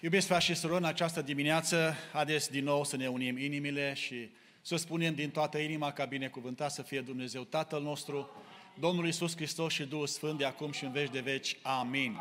[0.00, 4.30] Iubiți frați și surori, în această dimineață, haideți din nou să ne unim inimile și
[4.62, 8.30] să spunem din toată inima ca binecuvântat să fie Dumnezeu Tatăl nostru,
[8.74, 11.56] Domnul Iisus Hristos și Duhul Sfânt de acum și în veci de veci.
[11.62, 12.16] Amin.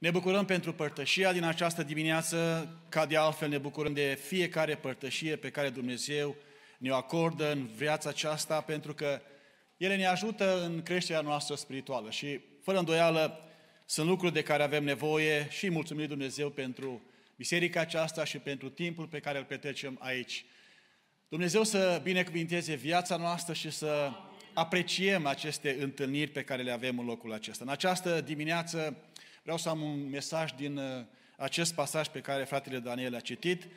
[0.00, 5.36] Ne bucurăm pentru părtășia din această dimineață, ca de altfel ne bucurăm de fiecare părtășie
[5.36, 6.36] pe care Dumnezeu
[6.78, 9.20] ne-o acordă în viața aceasta, pentru că
[9.76, 13.50] ele ne ajută în creșterea noastră spirituală și, fără îndoială,
[13.86, 17.02] sunt lucruri de care avem nevoie și mulțumim Dumnezeu pentru
[17.36, 20.44] biserica aceasta și pentru timpul pe care îl petrecem aici.
[21.28, 24.10] Dumnezeu să binecuvinteze viața noastră și să
[24.54, 27.64] apreciem aceste întâlniri pe care le avem în locul acesta.
[27.64, 28.96] În această dimineață
[29.42, 31.04] vreau să am un mesaj din uh,
[31.36, 33.68] acest pasaj pe care fratele Daniel a citit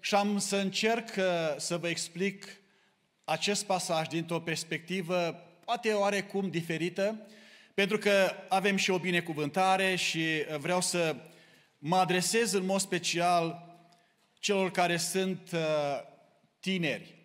[0.00, 1.24] și am să încerc uh,
[1.56, 2.60] să vă explic
[3.24, 7.26] acest pasaj dintr-o perspectivă poate oarecum diferită,
[7.74, 11.16] pentru că avem și o binecuvântare și uh, vreau să
[11.78, 13.70] mă adresez în mod special
[14.38, 15.60] celor care sunt uh,
[16.60, 17.20] tineri.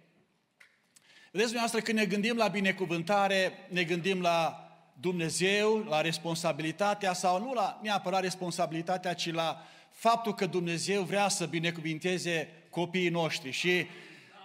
[1.32, 4.67] Vedeți, dumneavoastră, când ne gândim la binecuvântare, ne gândim la
[5.00, 11.46] Dumnezeu, la responsabilitatea sau nu la neapărat responsabilitatea, ci la faptul că Dumnezeu vrea să
[11.46, 13.52] binecuvinteze copiii noștri.
[13.52, 13.88] Și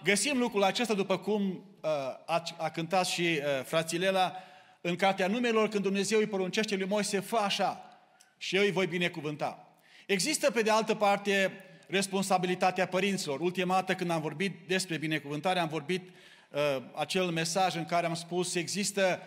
[0.03, 1.89] găsim lucrul acesta după cum uh,
[2.25, 4.35] a, a cântat și uh, frațilela,
[4.81, 7.97] în cartea numelor, când Dumnezeu îi poruncește lui Moise, fă așa
[8.37, 9.67] și eu îi voi binecuvânta.
[10.05, 11.51] Există, pe de altă parte,
[11.87, 13.39] responsabilitatea părinților.
[13.39, 16.09] Ultima dată când am vorbit despre binecuvântare, am vorbit
[16.51, 19.19] uh, acel mesaj în care am spus există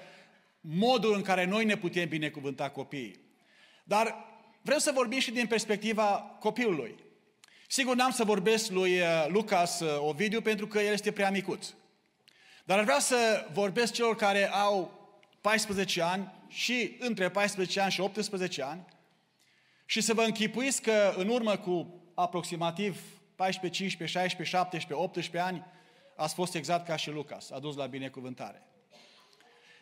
[0.69, 3.21] modul în care noi ne putem binecuvânta copiii.
[3.85, 4.15] Dar
[4.63, 6.95] vreau să vorbim și din perspectiva copilului.
[7.69, 11.67] Sigur, n-am să vorbesc lui uh, Lucas uh, Ovidiu pentru că el este prea micuț.
[12.65, 15.01] Dar vreau să vorbesc celor care au
[15.41, 18.85] 14 ani și între 14 ani și 18 ani
[19.85, 23.01] și să vă închipuiți că în urmă cu aproximativ
[23.35, 25.65] 14, 15, 16, 17, 18 ani
[26.17, 28.63] ați fost exact ca și Lucas, adus la binecuvântare.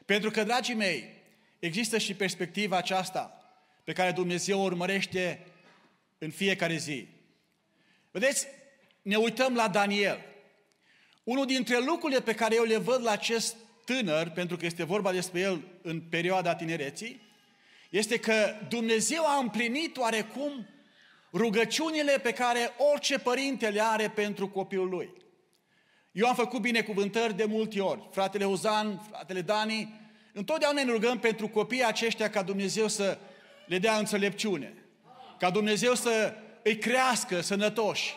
[0.04, 1.22] Pentru că, dragii mei,
[1.58, 3.38] există și perspectiva aceasta
[3.84, 5.46] pe care Dumnezeu o urmărește
[6.18, 7.08] în fiecare zi.
[8.10, 8.46] Vedeți,
[9.02, 10.18] ne uităm la Daniel.
[11.24, 15.12] Unul dintre lucrurile pe care eu le văd la acest tânăr, pentru că este vorba
[15.12, 17.20] despre el în perioada tinereții,
[17.90, 20.66] este că Dumnezeu a împlinit oarecum
[21.32, 25.12] rugăciunile pe care orice părinte le are pentru copilul lui.
[26.14, 28.08] Eu am făcut binecuvântări de multe ori.
[28.10, 30.00] Fratele Uzan, fratele Dani,
[30.32, 33.18] întotdeauna ne rugăm pentru copiii aceștia ca Dumnezeu să
[33.66, 34.74] le dea înțelepciune.
[35.38, 38.14] Ca Dumnezeu să îi crească sănătoși.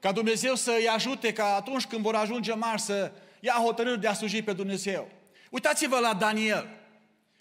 [0.00, 4.08] Ca Dumnezeu să îi ajute ca atunci când vor ajunge mari să ia hotărâri de
[4.08, 5.08] a sluji pe Dumnezeu.
[5.50, 6.68] Uitați-vă la Daniel.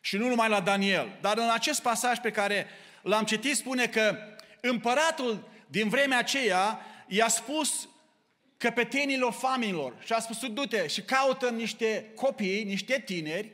[0.01, 2.67] Și nu numai la Daniel, dar în acest pasaj pe care
[3.01, 4.17] l-am citit spune că
[4.61, 7.87] împăratul din vremea aceea i-a spus
[8.63, 13.51] căpetenilor familiilor și a spus, du-te și caută niște copii, niște tineri,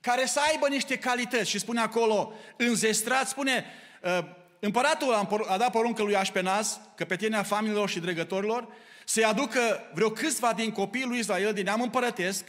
[0.00, 1.50] care să aibă niște calități.
[1.50, 3.64] Și spune acolo, înzestrat, spune,
[4.04, 5.14] ă, împăratul
[5.48, 8.68] a dat poruncă lui Așpenaz, căpetenia familiilor și dregătorilor,
[9.04, 12.44] să-i aducă vreo câțiva din copiii lui Israel, din neam împărătesc,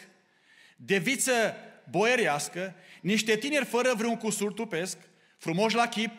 [0.76, 1.56] de viță
[1.90, 4.98] boierească, niște tineri fără vreun cusur tupesc,
[5.38, 6.12] frumoși la chip,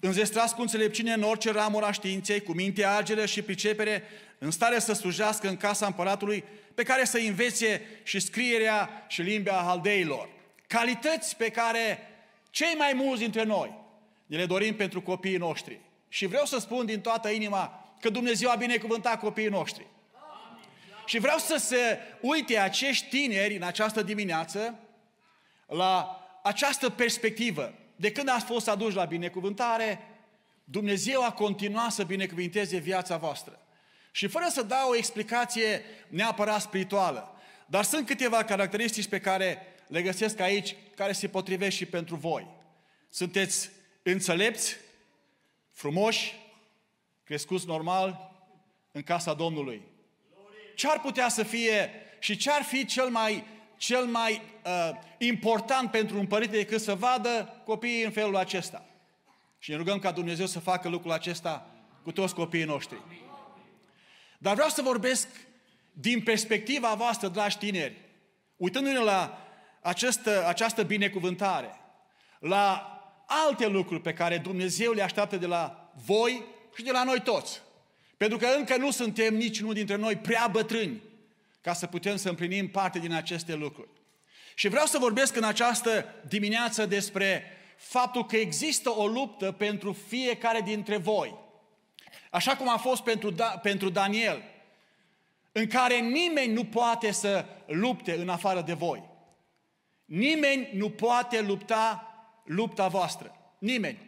[0.00, 4.02] înzestrați cu înțelepciune în orice ramură a științei, cu minte agere și pricepere,
[4.38, 6.44] în stare să slujească în casa împăratului,
[6.74, 10.28] pe care să învețe și scrierea și limba haldeilor.
[10.66, 12.10] Calități pe care
[12.50, 13.74] cei mai mulți dintre noi
[14.26, 15.78] ne le dorim pentru copiii noștri.
[16.08, 19.86] Și vreau să spun din toată inima că Dumnezeu a binecuvântat copiii noștri.
[21.06, 24.78] Și vreau să se uite acești tineri în această dimineață
[25.66, 27.74] la această perspectivă.
[28.00, 30.00] De când ați fost aduși la binecuvântare,
[30.64, 33.66] Dumnezeu a continuat să binecuvinteze viața voastră.
[34.12, 40.02] Și fără să dau o explicație neapărat spirituală, dar sunt câteva caracteristici pe care le
[40.02, 42.46] găsesc aici, care se potrivesc și pentru voi.
[43.10, 43.70] Sunteți
[44.02, 44.76] înțelepți,
[45.72, 46.34] frumoși,
[47.24, 48.32] crescuți normal
[48.92, 49.82] în casa Domnului.
[50.74, 53.44] Ce ar putea să fie și ce ar fi cel mai,
[53.80, 58.84] cel mai uh, important pentru un părinte decât să vadă copiii în felul acesta?
[59.58, 61.66] Și ne rugăm ca Dumnezeu să facă lucrul acesta
[62.02, 63.02] cu toți copiii noștri.
[64.38, 65.28] Dar vreau să vorbesc
[65.92, 67.96] din perspectiva voastră, dragi tineri,
[68.56, 69.46] uitându-ne la
[69.82, 71.80] această, această binecuvântare,
[72.38, 72.94] la
[73.26, 76.44] alte lucruri pe care Dumnezeu le așteaptă de la voi
[76.76, 77.60] și de la noi toți.
[78.16, 81.02] Pentru că încă nu suntem niciunul dintre noi prea bătrâni
[81.60, 83.88] ca să putem să împlinim parte din aceste lucruri.
[84.54, 87.44] Și vreau să vorbesc în această dimineață despre
[87.76, 91.38] faptul că există o luptă pentru fiecare dintre voi.
[92.30, 94.42] Așa cum a fost pentru, da, pentru Daniel,
[95.52, 99.08] în care nimeni nu poate să lupte în afară de voi.
[100.04, 102.10] Nimeni nu poate lupta
[102.50, 103.54] lupta voastră.
[103.58, 103.98] Nimeni.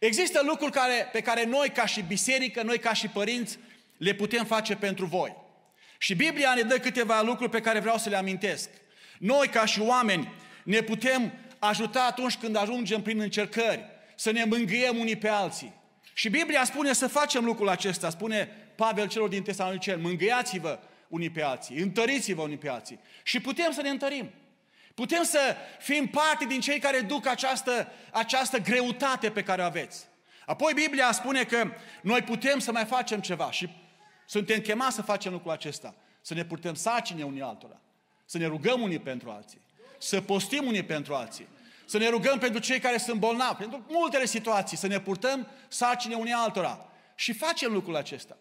[0.00, 3.58] Există lucruri care, pe care noi ca și biserică, noi ca și părinți,
[3.96, 5.36] le putem face pentru voi.
[6.04, 8.70] Și Biblia ne dă câteva lucruri pe care vreau să le amintesc.
[9.18, 10.32] Noi ca și oameni
[10.64, 13.84] ne putem ajuta atunci când ajungem prin încercări,
[14.16, 15.72] să ne mângâiem unii pe alții.
[16.14, 20.78] Și Biblia spune să facem lucrul acesta, spune Pavel celor din Tesaloniceni, mângâiați-vă
[21.08, 23.00] unii pe alții, întăriți-vă unii pe alții.
[23.22, 24.30] Și putem să ne întărim.
[24.94, 30.06] Putem să fim parte din cei care duc această, această greutate pe care o aveți.
[30.46, 31.70] Apoi Biblia spune că
[32.02, 33.68] noi putem să mai facem ceva și
[34.26, 35.94] suntem chemați să facem lucrul acesta.
[36.20, 37.80] Să ne purtăm sacine unii altora.
[38.24, 39.60] Să ne rugăm unii pentru alții.
[39.98, 41.48] Să postim unii pentru alții.
[41.84, 46.14] Să ne rugăm pentru cei care sunt bolnavi, pentru multele situații, să ne purtăm sacine
[46.14, 46.86] unii altora.
[47.14, 48.36] Și facem lucrul acesta.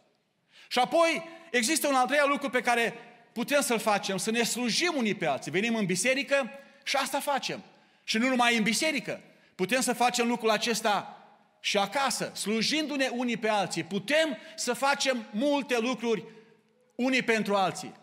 [0.68, 2.94] Și apoi există un al treilea lucru pe care
[3.32, 5.52] putem să-l facem, să ne slujim unii pe alții.
[5.52, 6.50] Venim în biserică
[6.84, 7.64] și asta facem.
[8.04, 9.22] Și nu numai în biserică.
[9.56, 11.23] Putem să facem lucrul acesta
[11.66, 13.84] și acasă, slujindu-ne unii pe alții.
[13.84, 16.24] Putem să facem multe lucruri
[16.96, 17.94] unii pentru alții.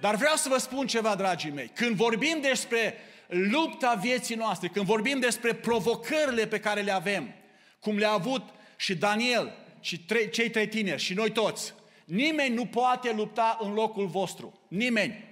[0.00, 1.70] Dar vreau să vă spun ceva, dragii mei.
[1.74, 2.94] Când vorbim despre
[3.28, 7.34] lupta vieții noastre, când vorbim despre provocările pe care le avem,
[7.80, 8.42] cum le-a avut
[8.76, 13.72] și Daniel și trei, cei trei tineri și noi toți, nimeni nu poate lupta în
[13.72, 14.60] locul vostru.
[14.68, 15.25] Nimeni.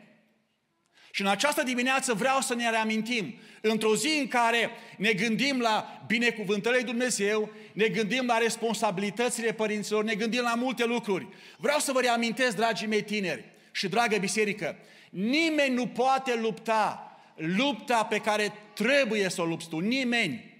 [1.14, 6.02] Și în această dimineață vreau să ne reamintim, într-o zi în care ne gândim la
[6.06, 11.28] binecuvântările lui Dumnezeu, ne gândim la responsabilitățile părinților, ne gândim la multe lucruri.
[11.56, 14.76] Vreau să vă reamintesc, dragii mei tineri și dragă biserică,
[15.11, 19.78] nimeni nu poate lupta lupta pe care trebuie să o lupți tu.
[19.78, 20.52] Nimeni.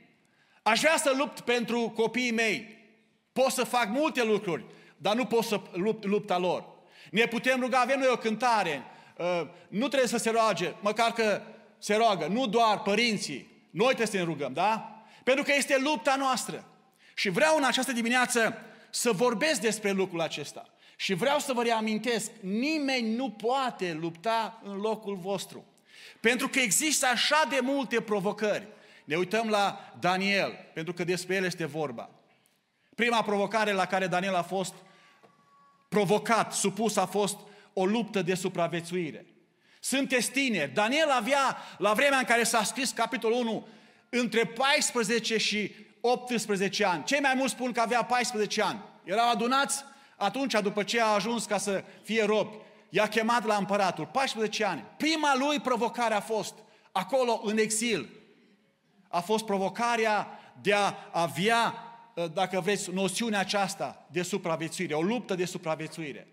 [0.63, 2.79] Aș vrea să lupt pentru copiii mei.
[3.33, 4.65] Pot să fac multe lucruri,
[4.97, 6.65] dar nu pot să lupt lupta lor.
[7.11, 8.94] Ne putem ruga, avem noi o cântare, uh,
[9.69, 11.41] nu trebuie să se roage, măcar că
[11.79, 15.03] se roagă, nu doar părinții, noi trebuie să ne rugăm, da?
[15.25, 16.65] Pentru că este lupta noastră.
[17.15, 18.57] Și vreau în această dimineață
[18.91, 20.69] să vorbesc despre lucrul acesta.
[20.97, 25.65] Și vreau să vă reamintesc, nimeni nu poate lupta în locul vostru.
[26.21, 28.67] Pentru că există așa de multe provocări.
[29.05, 32.11] Ne uităm la Daniel, pentru că despre el este vorba.
[32.95, 34.75] Prima provocare la care Daniel a fost
[35.89, 37.37] provocat, supus, a fost
[37.75, 39.27] o luptă de supraviețuire.
[39.81, 40.73] Sunteți tineri.
[40.73, 43.67] Daniel avea, la vremea în care s-a scris capitolul 1,
[44.09, 47.05] între 14 și 18 ani.
[47.05, 48.83] Cei mai mulți spun că avea 14 ani.
[49.05, 49.85] Erau adunați
[50.17, 52.57] atunci, după ce a ajuns ca să fie robi.
[52.89, 54.85] I-a chemat la împăratul, 14 ani.
[54.97, 56.55] Prima lui provocare a fost,
[56.93, 58.09] acolo în exil,
[59.09, 61.75] a fost provocarea de a avea,
[62.33, 66.29] dacă vreți, noțiunea aceasta de supraviețuire, o luptă de supraviețuire.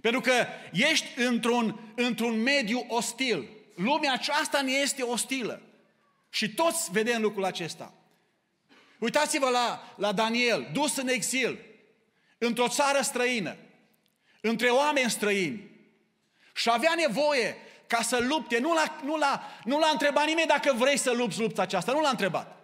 [0.00, 3.48] Pentru că ești într-un, într-un mediu ostil.
[3.74, 5.62] Lumea aceasta ne este ostilă.
[6.30, 7.92] Și toți vedem lucrul acesta.
[8.98, 11.58] Uitați-vă la, la Daniel, dus în exil,
[12.38, 13.56] într-o țară străină,
[14.40, 15.70] între oameni străini.
[16.54, 17.56] Și avea nevoie
[17.86, 18.58] ca să lupte.
[18.58, 21.92] Nu l-a, nu, l-a, nu l-a întrebat nimeni dacă vrei să lupți lupta aceasta.
[21.92, 22.56] Nu l-a întrebat.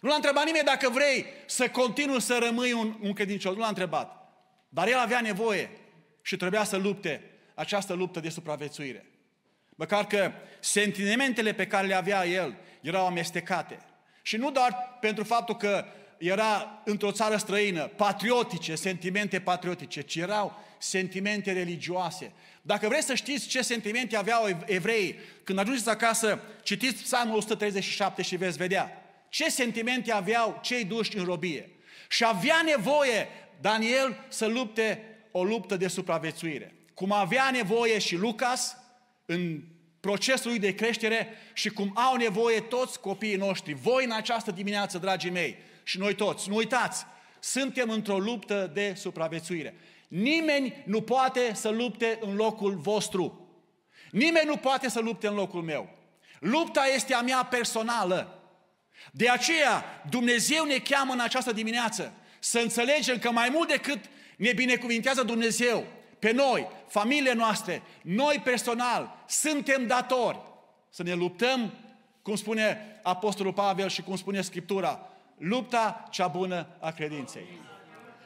[0.00, 3.54] Nu l-a întrebat nimeni dacă vrei să continui să rămâi un, un credincios.
[3.54, 4.30] Nu l-a întrebat.
[4.68, 5.70] Dar el avea nevoie
[6.26, 7.22] și trebuia să lupte
[7.54, 9.06] această luptă de supraviețuire.
[9.74, 13.78] Măcar că sentimentele pe care le avea el erau amestecate.
[14.22, 15.84] Și nu doar pentru faptul că
[16.18, 22.32] era într-o țară străină, patriotice, sentimente patriotice, ci erau sentimente religioase.
[22.62, 28.36] Dacă vreți să știți ce sentimente aveau evrei, când ajungeți acasă, citiți Psalmul 137 și
[28.36, 31.70] veți vedea ce sentimente aveau cei duși în robie.
[32.08, 33.28] Și avea nevoie
[33.60, 36.74] Daniel să lupte o luptă de supraviețuire.
[36.94, 38.76] Cum avea nevoie și Lucas
[39.26, 39.62] în
[40.00, 43.74] procesul lui de creștere și cum au nevoie toți copiii noștri.
[43.74, 47.04] Voi în această dimineață, dragii mei, și noi toți, nu uitați,
[47.40, 49.74] suntem într-o luptă de supraviețuire.
[50.08, 53.48] Nimeni nu poate să lupte în locul vostru.
[54.10, 55.88] Nimeni nu poate să lupte în locul meu.
[56.38, 58.42] Lupta este a mea personală.
[59.12, 64.04] De aceea Dumnezeu ne cheamă în această dimineață să înțelegem că mai mult decât
[64.36, 65.84] ne binecuvintează Dumnezeu
[66.18, 70.38] pe noi, familiile noastre, noi personal, suntem datori
[70.90, 71.72] să ne luptăm,
[72.22, 77.46] cum spune Apostolul Pavel și cum spune Scriptura, lupta cea bună a credinței.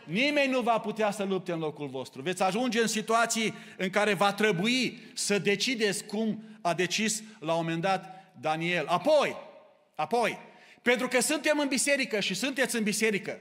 [0.05, 2.23] Nimeni nu va putea să lupte în locul vostru.
[2.23, 7.63] Veți ajunge în situații în care va trebui să decideți cum a decis la un
[7.63, 8.87] moment dat Daniel.
[8.87, 9.37] Apoi,
[9.95, 10.39] apoi,
[10.83, 13.39] pentru că suntem în biserică și sunteți în biserică,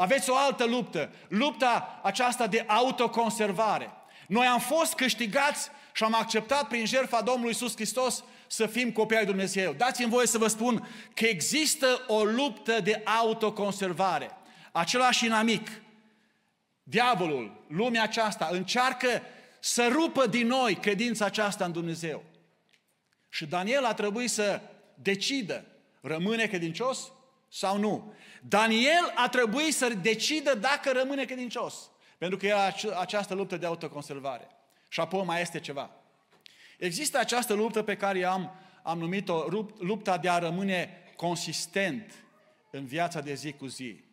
[0.00, 3.90] aveți o altă luptă, lupta aceasta de autoconservare.
[4.28, 9.16] Noi am fost câștigați și am acceptat prin jertfa Domnului Isus Hristos să fim copii
[9.16, 9.72] ai Dumnezeu.
[9.72, 14.30] Dați-mi voie să vă spun că există o luptă de autoconservare.
[14.72, 15.68] Același inamic,
[16.82, 19.22] diavolul, lumea aceasta, încearcă
[19.58, 22.24] să rupă din noi credința aceasta în Dumnezeu.
[23.28, 24.60] Și Daniel a trebuit să
[24.94, 25.64] decidă,
[26.00, 27.12] rămâne credincios
[27.50, 28.14] sau nu.
[28.42, 31.90] Daniel a trebuit să decidă dacă rămâne credincios.
[32.18, 34.48] Pentru că era această luptă de autoconservare.
[34.88, 35.90] Și apoi mai este ceva.
[36.78, 39.44] Există această luptă pe care am, am numit-o
[39.78, 42.14] lupta de a rămâne consistent
[42.70, 44.04] în viața de zi cu zi.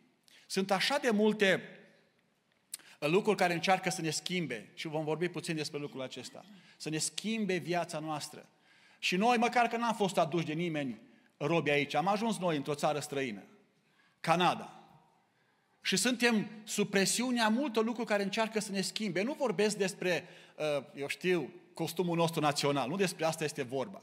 [0.46, 1.62] Sunt așa de multe
[2.98, 6.44] lucruri care încearcă să ne schimbe și vom vorbi puțin despre lucrul acesta.
[6.76, 8.48] Să ne schimbe viața noastră.
[8.98, 11.00] Și noi, măcar că n-am fost aduși de nimeni
[11.38, 13.42] robi aici, am ajuns noi într-o țară străină,
[14.20, 14.72] Canada.
[15.80, 19.22] Și suntem sub presiunea multor lucruri care încearcă să ne schimbe.
[19.22, 22.88] Nu vorbesc despre, uh, eu știu, costumul nostru național.
[22.88, 24.02] Nu despre asta este vorba.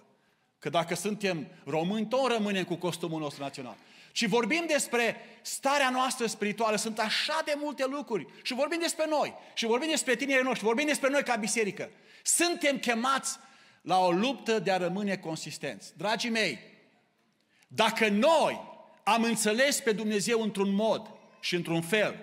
[0.60, 3.76] Că dacă suntem români, tot rămânem cu costumul nostru național.
[4.12, 6.76] Și vorbim despre starea noastră spirituală.
[6.76, 8.28] Sunt așa de multe lucruri.
[8.42, 9.34] Și vorbim despre noi.
[9.54, 10.66] Și vorbim despre tinerii noștri.
[10.66, 11.90] Vorbim despre noi ca biserică.
[12.24, 13.38] Suntem chemați
[13.82, 15.94] la o luptă de a rămâne consistenți.
[15.98, 16.60] Dragii mei,
[17.68, 18.62] dacă noi
[19.04, 22.16] am înțeles pe Dumnezeu într-un mod și într-un fel,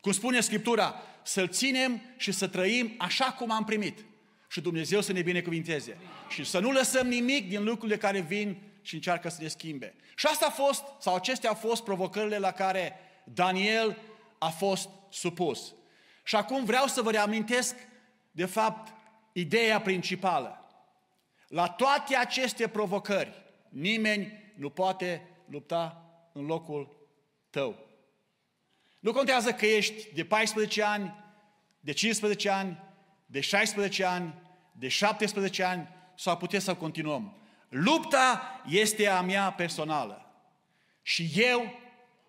[0.00, 4.04] cum spune Scriptura, să-L ținem și să trăim așa cum am primit.
[4.48, 5.96] Și Dumnezeu să ne binecuvinteze.
[6.28, 9.94] Și să nu lăsăm nimic din lucrurile care vin și încearcă să ne schimbe.
[10.16, 12.92] Și asta a fost, sau acestea au fost provocările la care
[13.24, 13.98] Daniel
[14.38, 15.74] a fost supus.
[16.22, 17.74] Și acum vreau să vă reamintesc,
[18.30, 18.92] de fapt,
[19.32, 20.64] ideea principală.
[21.48, 27.08] La toate aceste provocări, nimeni nu poate lupta în locul
[27.50, 27.86] tău.
[29.00, 31.14] Nu contează că ești de 14 ani,
[31.80, 32.82] de 15 ani,
[33.26, 34.34] de 16 ani,
[34.72, 37.36] de 17 ani sau puteți să continuăm.
[37.68, 40.26] Lupta este a mea personală
[41.02, 41.80] și eu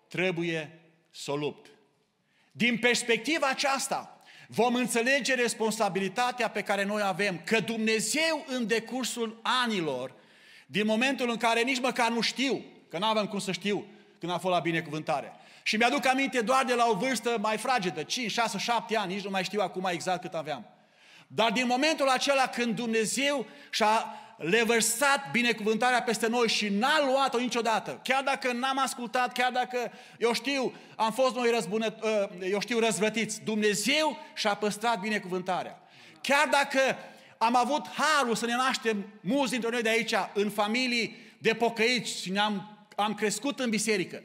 [0.08, 1.70] trebuie să o lupt.
[2.52, 10.14] Din perspectiva aceasta, vom înțelege responsabilitatea pe care noi avem, că Dumnezeu în decursul anilor,
[10.70, 13.86] din momentul în care nici măcar nu știu, că nu avem cum să știu
[14.18, 15.32] când a fost la binecuvântare.
[15.62, 19.24] Și mi-aduc aminte doar de la o vârstă mai fragedă, 5, 6, 7 ani, nici
[19.24, 20.66] nu mai știu acum exact cât aveam.
[21.26, 28.00] Dar din momentul acela când Dumnezeu și-a levărsat binecuvântarea peste noi și n-a luat-o niciodată,
[28.02, 32.78] chiar dacă n-am ascultat, chiar dacă, eu știu, am fost noi răzbună, ă, eu știu,
[32.78, 35.80] răzvrătiți, Dumnezeu și-a păstrat binecuvântarea.
[36.20, 36.80] Chiar dacă
[37.42, 42.22] am avut harul să ne naștem mulți dintre noi de aici în familii de pocăiți
[42.22, 44.22] și ne-am am crescut în biserică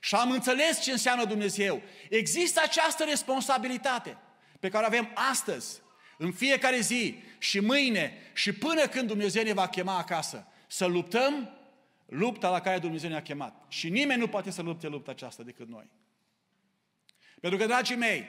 [0.00, 4.16] și am înțeles ce înseamnă Dumnezeu, există această responsabilitate
[4.60, 5.80] pe care o avem astăzi
[6.16, 11.50] în fiecare zi și mâine și până când Dumnezeu ne va chema acasă, să luptăm
[12.06, 13.64] lupta la care Dumnezeu ne-a chemat.
[13.68, 15.90] Și nimeni nu poate să lupte lupta aceasta decât noi.
[17.40, 18.26] Pentru că, dragii mei,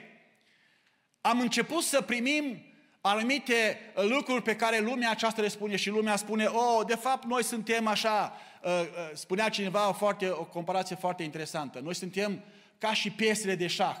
[1.20, 2.73] am început să primim
[3.06, 7.44] anumite lucruri pe care lumea aceasta le spune și lumea spune, oh, de fapt noi
[7.44, 12.44] suntem așa, uh, uh, spunea cineva o, foarte, o comparație foarte interesantă, noi suntem
[12.78, 13.96] ca și piesele de șah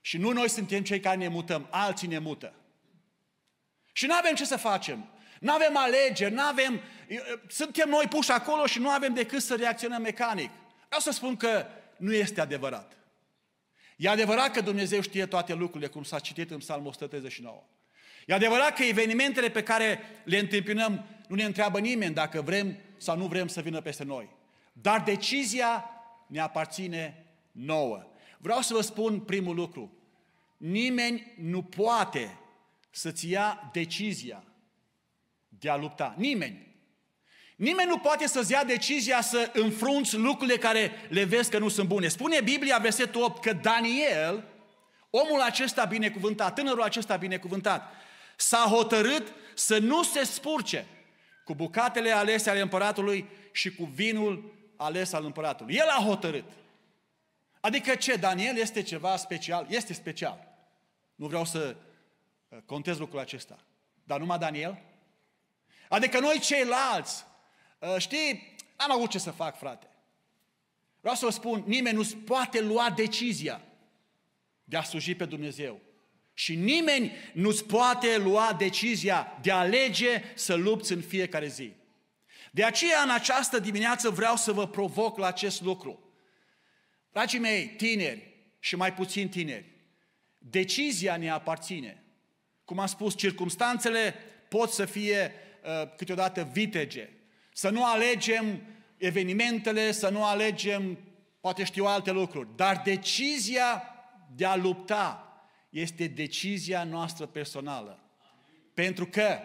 [0.00, 2.52] și nu noi suntem cei care ne mutăm, alții ne mută.
[3.92, 5.08] Și nu avem ce să facem.
[5.40, 6.80] Nu avem alegeri, nu avem...
[7.48, 10.50] Suntem noi puși acolo și nu avem decât să reacționăm mecanic.
[10.86, 11.66] Vreau să spun că
[11.96, 12.96] nu este adevărat.
[13.96, 17.62] E adevărat că Dumnezeu știe toate lucrurile, cum s-a citit în Psalmul 139.
[18.26, 23.16] E adevărat că evenimentele pe care le întâmpinăm nu ne întreabă nimeni dacă vrem sau
[23.16, 24.28] nu vrem să vină peste noi.
[24.72, 25.90] Dar decizia
[26.26, 28.06] ne aparține nouă.
[28.38, 29.92] Vreau să vă spun primul lucru.
[30.56, 32.38] Nimeni nu poate
[32.90, 34.44] să-ți ia decizia
[35.48, 36.14] de a lupta.
[36.18, 36.66] Nimeni.
[37.56, 41.88] Nimeni nu poate să-ți ia decizia să înfrunți lucrurile care le vezi că nu sunt
[41.88, 42.08] bune.
[42.08, 44.44] Spune Biblia, versetul 8, că Daniel,
[45.10, 47.92] omul acesta binecuvântat, tânărul acesta binecuvântat,
[48.36, 50.86] s-a hotărât să nu se spurce
[51.44, 55.74] cu bucatele alese ale împăratului și cu vinul ales al împăratului.
[55.74, 56.52] El a hotărât.
[57.60, 58.14] Adică ce?
[58.14, 59.66] Daniel este ceva special?
[59.68, 60.54] Este special.
[61.14, 61.76] Nu vreau să
[62.48, 63.58] Uh, contez lucrul acesta.
[64.04, 64.82] Dar numai Daniel?
[65.88, 67.24] Adică noi ceilalți,
[67.78, 69.86] uh, știi, am avut ce să fac, frate.
[71.00, 73.60] Vreau să vă spun, nimeni nu poate lua decizia
[74.64, 75.80] de a sluji pe Dumnezeu.
[76.38, 81.72] Și nimeni nu-ți poate lua decizia de a alege să lupți în fiecare zi.
[82.50, 86.12] De aceea, în această dimineață vreau să vă provoc la acest lucru.
[87.12, 89.64] Dragii mei, tineri și mai puțin tineri,
[90.38, 92.04] decizia ne aparține.
[92.64, 94.14] Cum am spus, circumstanțele
[94.48, 95.32] pot să fie
[95.64, 97.08] uh, câteodată vitege.
[97.52, 98.62] Să nu alegem
[98.96, 100.98] evenimentele, să nu alegem,
[101.40, 103.82] poate știu alte lucruri, dar decizia
[104.34, 105.25] de a lupta
[105.80, 107.98] este decizia noastră personală.
[108.74, 109.38] Pentru că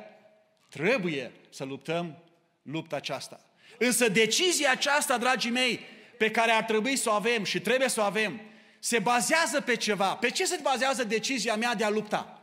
[0.70, 2.24] trebuie să luptăm
[2.62, 3.46] lupta aceasta.
[3.78, 5.80] Însă decizia aceasta, dragii mei,
[6.18, 8.42] pe care ar trebui să o avem și trebuie să o avem,
[8.80, 10.16] se bazează pe ceva.
[10.16, 12.42] Pe ce se bazează decizia mea de a lupta?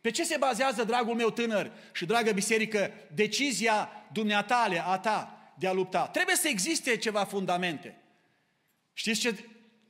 [0.00, 5.66] Pe ce se bazează, dragul meu tânăr și dragă biserică, decizia dumneatale, a ta, de
[5.66, 6.08] a lupta?
[6.08, 8.00] Trebuie să existe ceva fundamente.
[8.92, 9.48] Știți ce,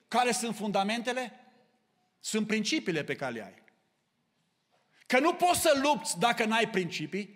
[0.08, 1.45] care sunt fundamentele?
[2.20, 3.64] Sunt principiile pe care le ai.
[5.06, 7.34] Că nu poți să lupți dacă n-ai principii.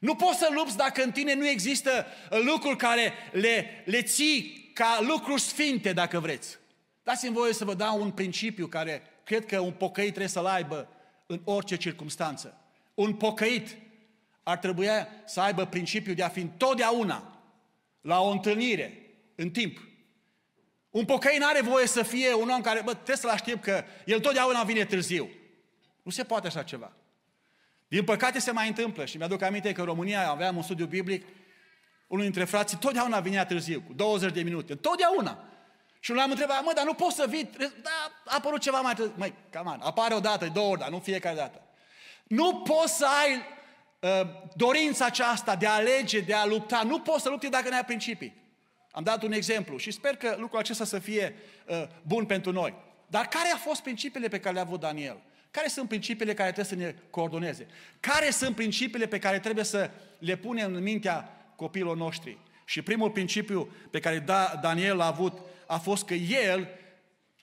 [0.00, 4.98] Nu poți să lupți dacă în tine nu există lucruri care le, le ții ca
[5.00, 6.58] lucruri sfinte, dacă vreți.
[7.02, 10.88] Dați-mi voie să vă dau un principiu care cred că un pocăit trebuie să-l aibă
[11.26, 12.58] în orice circunstanță.
[12.94, 13.76] Un pocăit
[14.42, 14.88] ar trebui
[15.24, 17.42] să aibă principiul de a fi întotdeauna
[18.00, 18.98] la o întâlnire,
[19.34, 19.78] în timp.
[20.94, 23.84] Un pocăit nu are voie să fie un om care, bă, trebuie să-l aștept că
[24.04, 25.28] el totdeauna vine târziu.
[26.02, 26.92] Nu se poate așa ceva.
[27.88, 31.26] Din păcate se mai întâmplă și mi-aduc aminte că în România aveam un studiu biblic,
[32.06, 35.44] unul dintre frații totdeauna vinea târziu, cu 20 de minute, totdeauna.
[36.00, 39.14] Și l-am întrebat, mă, dar nu poți să vii, da, a apărut ceva mai târziu.
[39.16, 41.62] Măi, cam apare o dată, două ori, dar nu fiecare dată.
[42.26, 43.42] Nu poți să ai
[44.00, 46.82] uh, dorința aceasta de a alege, de a lupta.
[46.82, 48.42] Nu poți să lupti dacă nu ai principii.
[48.94, 51.34] Am dat un exemplu și sper că lucrul acesta să fie
[51.66, 52.74] uh, bun pentru noi.
[53.06, 55.22] Dar care au fost principiile pe care le-a avut Daniel?
[55.50, 57.66] Care sunt principiile care trebuie să ne coordoneze?
[58.00, 62.38] Care sunt principiile pe care trebuie să le punem în mintea copiilor noștri?
[62.64, 66.68] Și primul principiu pe care da, Daniel a avut a fost că el,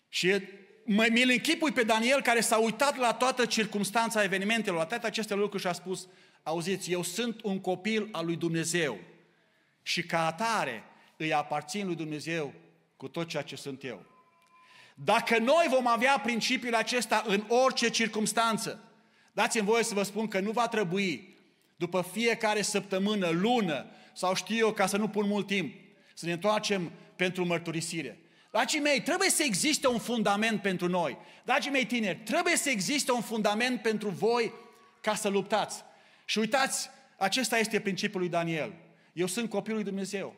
[0.10, 0.42] și
[0.86, 5.62] mi-l închipui pe Daniel care s-a uitat la toată circunstanța evenimentelor, la toate aceste lucruri
[5.62, 6.08] și a spus,
[6.44, 9.00] auziți, eu sunt un copil al lui Dumnezeu
[9.82, 10.84] și ca atare
[11.22, 12.54] îi aparțin lui Dumnezeu
[12.98, 14.06] cu tot ceea ce sunt eu.
[14.96, 18.84] Dacă noi vom avea principiul acesta în orice circunstanță,
[19.32, 21.38] dați-mi voie să vă spun că nu va trebui
[21.76, 25.76] după fiecare săptămână, lună sau știu eu, ca să nu pun mult timp,
[26.14, 28.20] să ne întoarcem pentru mărturisire.
[28.52, 31.18] Dragii mei, trebuie să existe un fundament pentru noi.
[31.46, 34.54] Dragii mei tineri, trebuie să existe un fundament pentru voi
[35.02, 35.84] ca să luptați.
[36.26, 38.74] Și uitați, acesta este principiul lui Daniel.
[39.14, 40.36] Eu sunt copilul lui Dumnezeu.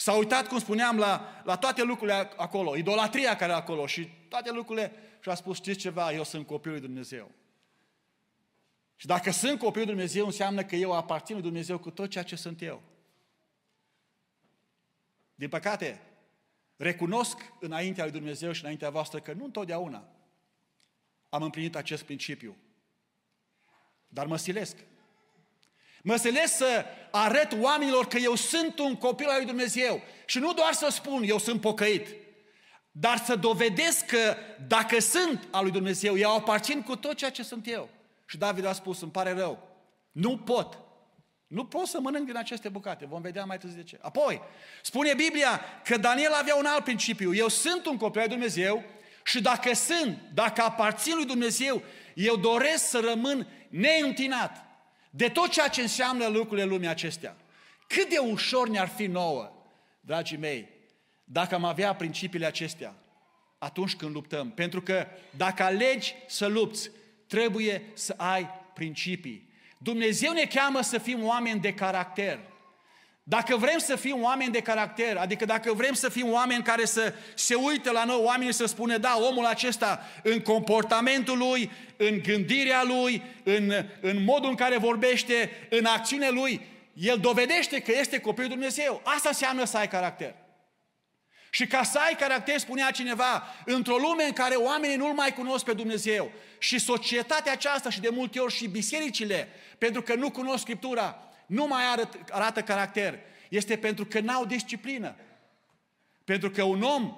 [0.00, 4.50] S-a uitat, cum spuneam, la, la toate lucrurile acolo, idolatria care e acolo și toate
[4.52, 7.30] lucrurile și a spus, știți ceva, eu sunt copilul lui Dumnezeu.
[8.96, 12.24] Și dacă sunt copilul lui Dumnezeu, înseamnă că eu aparțin lui Dumnezeu cu tot ceea
[12.24, 12.82] ce sunt eu.
[15.34, 16.00] Din păcate,
[16.76, 20.08] recunosc înaintea lui Dumnezeu și înaintea voastră că nu întotdeauna
[21.28, 22.56] am împlinit acest principiu.
[24.08, 24.76] Dar mă silesc.
[26.08, 30.02] Mă înțeles să arăt oamenilor că eu sunt un copil al lui Dumnezeu.
[30.26, 32.06] Și nu doar să spun, eu sunt pocăit,
[32.90, 37.42] dar să dovedesc că dacă sunt al lui Dumnezeu, eu aparțin cu tot ceea ce
[37.42, 37.88] sunt eu.
[38.26, 39.68] Și David a spus, îmi pare rău,
[40.12, 40.78] nu pot.
[41.46, 43.06] Nu pot să mănânc din aceste bucate.
[43.06, 43.98] Vom vedea mai târziu de ce.
[44.00, 44.40] Apoi,
[44.82, 47.34] spune Biblia că Daniel avea un alt principiu.
[47.34, 48.84] Eu sunt un copil al lui Dumnezeu
[49.24, 51.82] și dacă sunt, dacă aparțin lui Dumnezeu,
[52.14, 54.67] eu doresc să rămân neîntinat
[55.10, 57.36] de tot ceea ce înseamnă lucrurile lumii acestea.
[57.86, 59.52] Cât de ușor ne-ar fi nouă,
[60.00, 60.68] dragii mei,
[61.24, 62.94] dacă am avea principiile acestea
[63.58, 64.50] atunci când luptăm.
[64.50, 66.90] Pentru că dacă alegi să lupți,
[67.26, 69.48] trebuie să ai principii.
[69.78, 72.38] Dumnezeu ne cheamă să fim oameni de caracter.
[73.28, 77.14] Dacă vrem să fim oameni de caracter, adică dacă vrem să fim oameni care să
[77.34, 82.82] se uită la noi, oamenii să spună, da, omul acesta în comportamentul lui, în gândirea
[82.84, 86.60] lui, în, în modul în care vorbește, în acțiunea lui,
[86.92, 89.00] el dovedește că este copilul Dumnezeu.
[89.04, 90.34] Asta înseamnă să ai caracter.
[91.50, 95.64] Și ca să ai caracter, spunea cineva, într-o lume în care oamenii nu-L mai cunosc
[95.64, 100.60] pe Dumnezeu și societatea aceasta și de multe ori și bisericile, pentru că nu cunosc
[100.60, 105.16] Scriptura, nu mai arăt, arată caracter, este pentru că n-au disciplină.
[106.24, 107.16] Pentru că un om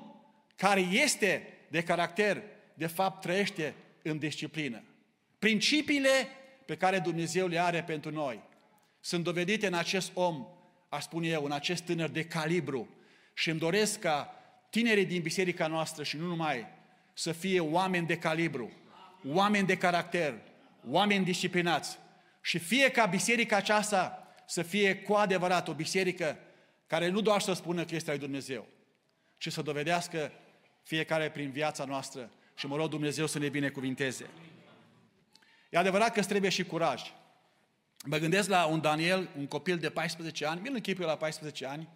[0.56, 2.42] care este de caracter,
[2.74, 4.82] de fapt trăiește în disciplină.
[5.38, 6.28] Principiile
[6.66, 8.40] pe care Dumnezeu le are pentru noi
[9.00, 10.46] sunt dovedite în acest om,
[10.88, 12.88] aș spune eu, în acest tânăr de calibru.
[13.34, 14.34] Și îmi doresc ca
[14.70, 16.66] tinerii din biserica noastră și nu numai,
[17.14, 18.72] să fie oameni de calibru,
[19.24, 20.34] oameni de caracter,
[20.88, 21.98] oameni disciplinați.
[22.40, 24.19] Și fie ca biserica aceasta
[24.50, 26.38] să fie cu adevărat o biserică
[26.86, 28.66] care nu doar să spună că este ai Dumnezeu,
[29.38, 30.32] ci să dovedească
[30.82, 34.26] fiecare prin viața noastră și mă rog Dumnezeu să ne binecuvinteze.
[35.70, 37.02] E adevărat că trebuie și curaj.
[38.04, 41.88] Mă gândesc la un Daniel, un copil de 14 ani, mi-l închipui la 14 ani,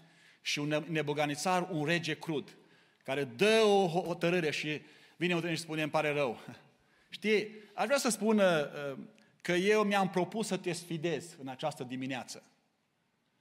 [0.43, 2.57] și un neboganițar, un rege crud,
[3.05, 4.81] care dă o hotărâre și
[5.17, 6.41] vine un și spune, îmi pare rău.
[7.09, 8.97] Știi, aș vrea să spun uh,
[9.45, 12.43] că eu mi-am propus să te sfidez în această dimineață.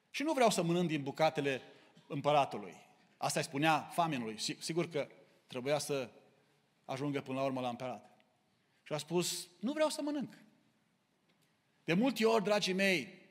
[0.09, 1.61] Și nu vreau să mănânc din bucatele
[2.07, 2.75] împăratului.
[3.17, 4.37] Asta îi spunea famenului.
[4.59, 5.07] Sigur că
[5.47, 6.09] trebuia să
[6.85, 8.09] ajungă până la urmă la împărat.
[8.83, 10.33] Și a spus, nu vreau să mănânc.
[11.83, 13.21] De multe ori, dragii mei,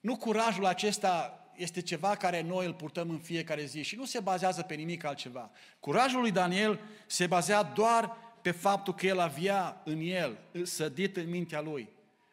[0.00, 4.20] nu curajul acesta este ceva care noi îl purtăm în fiecare zi și nu se
[4.20, 5.50] bazează pe nimic altceva.
[5.80, 8.16] Curajul lui Daniel se bazea doar
[8.48, 11.88] pe faptul că el avea în el, sădit în mintea lui,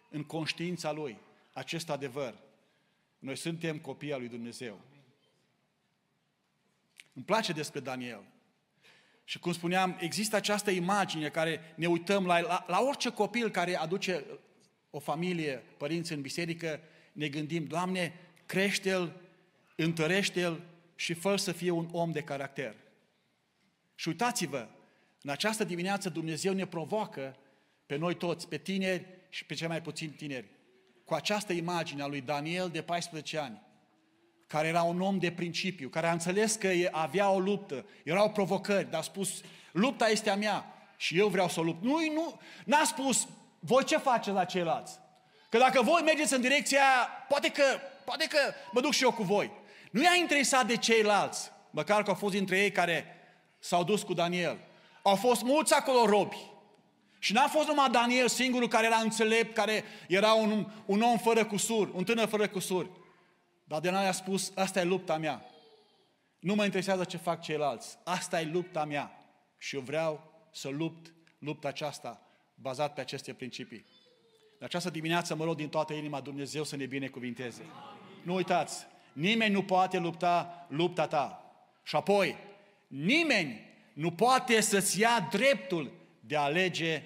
[0.09, 1.17] în conștiința lui,
[1.53, 2.35] acest adevăr.
[3.19, 4.79] Noi suntem copii al lui Dumnezeu.
[7.13, 8.23] Îmi place despre Daniel.
[9.23, 13.77] Și cum spuneam, există această imagine care ne uităm la, la, la orice copil care
[13.77, 14.25] aduce
[14.89, 16.79] o familie, părinți în biserică,
[17.11, 18.13] ne gândim, Doamne,
[18.45, 19.21] crește-l,
[19.75, 20.61] întărește-l
[20.95, 22.75] și fă să fie un om de caracter.
[23.95, 24.67] Și uitați-vă,
[25.25, 27.35] în această dimineață Dumnezeu ne provoacă
[27.85, 30.47] pe noi toți, pe tineri și pe cei mai puțini tineri,
[31.05, 33.61] cu această imagine a lui Daniel de 14 ani,
[34.47, 38.89] care era un om de principiu, care a înțeles că avea o luptă, erau provocări,
[38.89, 40.65] dar a spus, lupta este a mea
[40.97, 41.83] și eu vreau să o lupt.
[41.83, 43.27] Nu, nu, n-a spus,
[43.59, 44.99] voi ce faceți la ceilalți?
[45.49, 47.63] Că dacă voi mergeți în direcția aia, poate că,
[48.05, 48.39] poate că
[48.71, 49.51] mă duc și eu cu voi.
[49.91, 53.05] Nu i-a interesat de ceilalți, măcar că au fost dintre ei care
[53.59, 54.57] s-au dus cu Daniel.
[55.07, 56.37] Au fost mulți acolo robi.
[57.19, 61.45] Și n-a fost numai Daniel singurul care era înțelept, care era un, un om fără
[61.45, 62.89] cusur, un tânăr fără cusur.
[63.63, 65.45] Dar Daniel a spus, asta e lupta mea.
[66.39, 67.97] Nu mă interesează ce fac ceilalți.
[68.03, 69.11] Asta e lupta mea.
[69.57, 72.21] Și eu vreau să lupt lupta aceasta
[72.55, 73.85] bazat pe aceste principii.
[74.59, 77.65] În această dimineață mă rog din toată inima Dumnezeu să ne binecuvinteze.
[78.23, 81.55] Nu uitați, nimeni nu poate lupta lupta ta.
[81.83, 82.35] Și apoi,
[82.87, 87.01] nimeni nu poate să-ți ia dreptul de a alege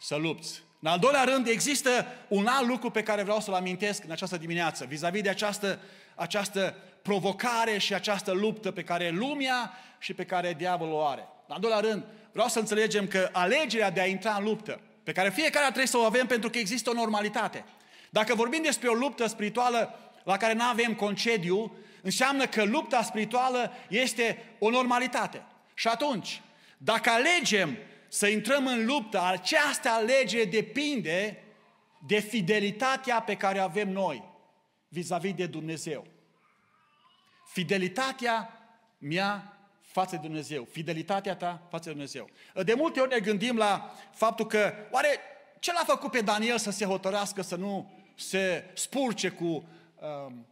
[0.00, 0.62] să lupți.
[0.80, 4.36] În al doilea rând, există un alt lucru pe care vreau să-l amintesc în această
[4.36, 5.80] dimineață, vis-a-vis de această,
[6.14, 11.28] această provocare și această luptă pe care lumea și pe care diavolul o are.
[11.46, 15.12] În al doilea rând, vreau să înțelegem că alegerea de a intra în luptă pe
[15.12, 17.64] care fiecare trebuie să o avem pentru că există o normalitate.
[18.10, 23.72] Dacă vorbim despre o luptă spirituală la care nu avem concediu, înseamnă că lupta spirituală
[23.88, 25.42] este o normalitate.
[25.74, 26.42] Și atunci,
[26.78, 27.76] dacă alegem
[28.08, 31.42] să intrăm în luptă, această alegere depinde
[32.06, 34.24] de fidelitatea pe care o avem noi
[34.88, 36.06] vis-a-vis de Dumnezeu.
[37.46, 38.58] Fidelitatea
[38.98, 42.28] mea față de Dumnezeu, fidelitatea ta față de Dumnezeu.
[42.64, 45.08] De multe ori ne gândim la faptul că, oare
[45.58, 50.46] ce l-a făcut pe Daniel să se hotărească să nu se spurce cu um,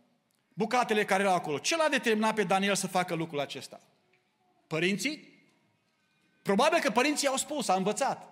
[0.54, 1.58] bucatele care erau acolo?
[1.58, 3.80] Ce l-a determinat pe Daniel să facă lucrul acesta?
[4.72, 5.28] Părinții?
[6.42, 8.28] Probabil că părinții au spus, au învățat.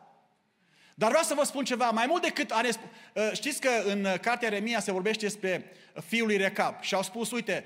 [0.94, 4.48] Dar vreau să vă spun ceva, mai mult decât are, uh, știți că în cartea
[4.48, 5.72] Remia se vorbește despre
[6.06, 7.64] fiul lui Recap și au spus, uite,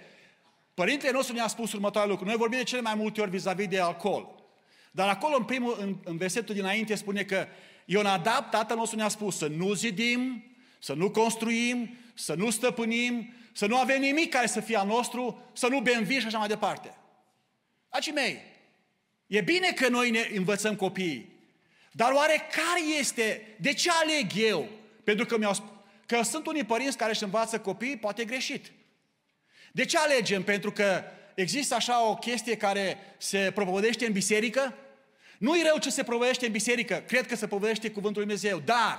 [0.75, 2.31] Părintele nostru ne-a spus următoarele lucruri.
[2.31, 4.35] Noi vorbim de cele mai multe ori vis-a-vis de alcool.
[4.91, 7.47] Dar acolo, în, primul, în, în versetul dinainte, spune că
[7.85, 10.45] Ionadab, tatăl nostru ne-a spus să nu zidim,
[10.79, 15.43] să nu construim, să nu stăpânim, să nu avem nimic care să fie al nostru,
[15.53, 16.97] să nu bem vin și așa mai departe.
[17.89, 18.53] Acii mei,
[19.27, 21.33] e bine că noi ne învățăm copiii,
[21.93, 24.69] dar oare care este, de ce aleg eu?
[25.05, 25.69] Pentru că mi-au spus,
[26.07, 28.73] că sunt unii părinți care își învață copiii, poate greșit.
[29.73, 30.43] De ce alegem?
[30.43, 31.03] Pentru că
[31.35, 34.75] există așa o chestie care se propovădește în biserică?
[35.39, 38.99] Nu-i rău ce se propovădește în biserică, cred că se propovădește cuvântul Lui Dumnezeu, dar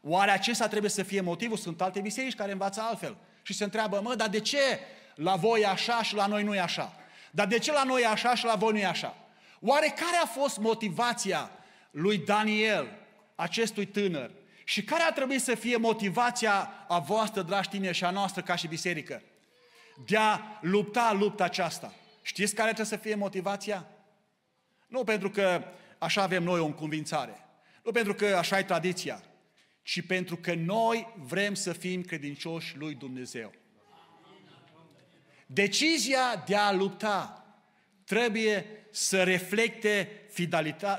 [0.00, 1.56] oare acesta trebuie să fie motivul?
[1.56, 3.16] Sunt alte biserici care învață altfel.
[3.42, 4.78] Și se întreabă, mă, dar de ce
[5.14, 6.96] la voi e așa și la noi nu e așa?
[7.30, 9.16] Dar de ce la noi e așa și la voi nu e așa?
[9.64, 11.50] Oare care a fost motivația
[11.90, 12.98] lui Daniel,
[13.34, 14.30] acestui tânăr?
[14.64, 18.56] Și care ar trebui să fie motivația a voastră, dragi tineri, și a noastră ca
[18.56, 19.22] și biserică?
[20.06, 21.94] de a lupta lupta aceasta.
[22.22, 23.88] Știți care trebuie să fie motivația?
[24.88, 25.64] Nu pentru că
[25.98, 27.44] așa avem noi o înconvințare,
[27.84, 29.22] nu pentru că așa e tradiția,
[29.82, 33.52] ci pentru că noi vrem să fim credincioși lui Dumnezeu.
[35.46, 37.46] Decizia de a lupta
[38.04, 40.08] trebuie să reflecte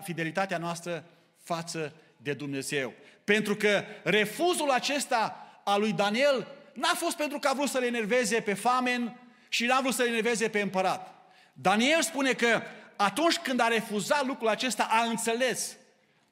[0.04, 1.04] fidelitatea noastră
[1.44, 2.94] față de Dumnezeu.
[3.24, 7.86] Pentru că refuzul acesta al lui Daniel n-a fost pentru că a vrut să le
[7.86, 11.14] enerveze pe famen și n-a vrut să le enerveze pe împărat.
[11.54, 12.62] Daniel spune că
[12.96, 15.78] atunci când a refuzat lucrul acesta, a înțeles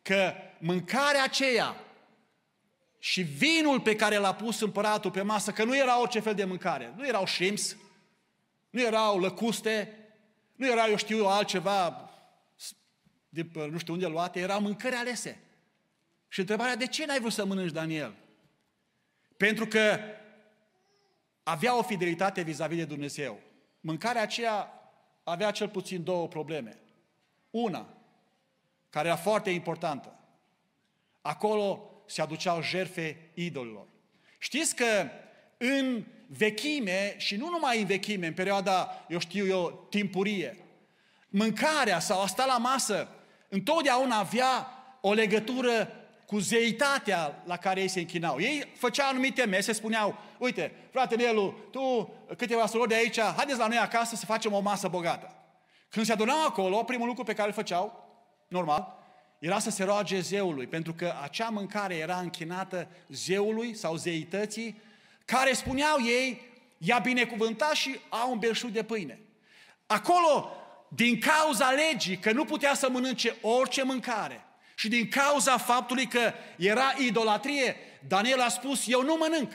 [0.02, 1.76] că mâncarea aceea
[3.00, 6.44] și vinul pe care l-a pus împăratul pe masă, că nu era orice fel de
[6.44, 7.76] mâncare, nu erau shrimps,
[8.70, 10.01] nu erau lăcuste,
[10.62, 12.10] nu era, eu știu, altceva
[13.30, 15.40] de nu știu unde luate, erau mâncări alese.
[16.28, 18.14] Și întrebarea, de ce n-ai vrut să mănânci, Daniel?
[19.38, 20.00] Pentru că
[21.44, 23.40] avea o fidelitate vis-a-vis de Dumnezeu.
[23.80, 24.74] Mâncarea aceea
[25.24, 26.78] avea cel puțin două probleme.
[27.50, 27.88] Una,
[28.90, 30.20] care era foarte importantă.
[31.22, 33.88] Acolo se aduceau jerfe idolilor.
[34.38, 35.10] Știți că
[35.64, 40.58] în vechime, și nu numai în vechime, în perioada, eu știu eu, timpurie,
[41.30, 43.08] mâncarea sau a sta la masă,
[43.50, 44.68] întotdeauna avea
[45.02, 45.88] o legătură
[46.26, 48.40] cu zeitatea la care ei se închinau.
[48.40, 53.68] Ei făceau anumite mese, spuneau, uite, frate Nelu, tu, câteva surori de aici, haideți la
[53.68, 55.36] noi acasă să facem o masă bogată.
[55.90, 58.08] Când se adunau acolo, primul lucru pe care îl făceau,
[58.48, 59.00] normal,
[59.40, 64.82] era să se roage zeului, pentru că acea mâncare era închinată zeului sau zeității,
[65.32, 66.42] care spuneau ei,
[66.78, 69.20] i-a binecuvântat și au un belșug de pâine.
[69.86, 70.52] Acolo,
[70.88, 76.34] din cauza legii, că nu putea să mănânce orice mâncare, și din cauza faptului că
[76.58, 77.76] era idolatrie,
[78.08, 79.52] Daniel a spus, eu nu mănânc.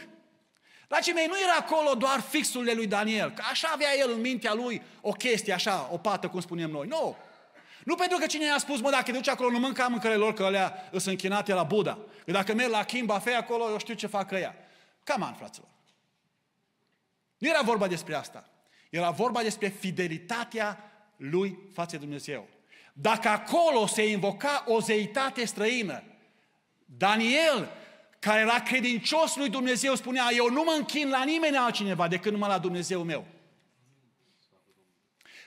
[0.88, 4.54] Dragii mei, nu era acolo doar fixurile lui Daniel, că așa avea el în mintea
[4.54, 6.86] lui o chestie așa, o pată, cum spunem noi.
[6.86, 7.16] Nu!
[7.84, 10.34] Nu pentru că cine a spus, mă, dacă te duci acolo, nu mânca mâncările lor,
[10.34, 11.98] că alea sunt închinate la Buddha.
[12.24, 14.65] Că dacă merg la Kim Buffet acolo, eu știu ce fac ea.
[15.06, 15.68] Cam an, fraților.
[17.38, 18.50] Nu era vorba despre asta.
[18.90, 22.48] Era vorba despre fidelitatea lui față de Dumnezeu.
[22.92, 26.02] Dacă acolo se invoca o zeitate străină,
[26.84, 27.70] Daniel,
[28.18, 32.48] care era credincios lui Dumnezeu, spunea, eu nu mă închin la nimeni altcineva decât numai
[32.48, 33.26] la Dumnezeu meu.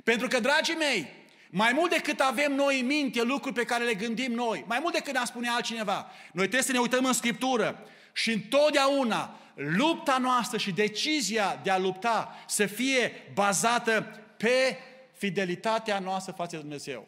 [0.03, 1.07] Pentru că, dragii mei,
[1.49, 4.93] mai mult decât avem noi în minte lucruri pe care le gândim noi, mai mult
[4.93, 10.57] decât ne-a spune altcineva, noi trebuie să ne uităm în Scriptură și întotdeauna lupta noastră
[10.57, 14.01] și decizia de a lupta să fie bazată
[14.37, 14.77] pe
[15.11, 17.07] fidelitatea noastră față de Dumnezeu.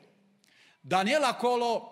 [0.82, 1.92] Daniel acolo